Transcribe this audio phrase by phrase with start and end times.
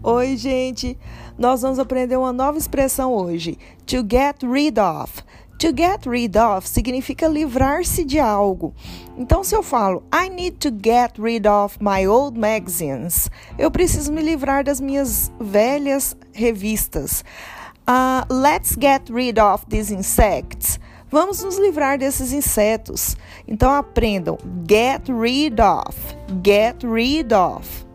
[0.00, 0.96] Oi, gente!
[1.36, 5.12] Nós vamos aprender uma nova expressão hoje: to get rid of.
[5.58, 8.72] To get rid of significa livrar-se de algo.
[9.16, 13.28] Então, se eu falo I need to get rid of my old magazines,
[13.58, 17.24] eu preciso me livrar das minhas velhas revistas.
[17.88, 20.78] Uh, let's get rid of these insects.
[21.10, 23.16] Vamos nos livrar desses insetos.
[23.48, 25.96] Então aprendam: get rid of,
[26.44, 27.87] get rid of.